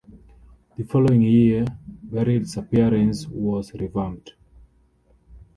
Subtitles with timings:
[0.77, 4.33] The following year, Beryl's appearance was revamped.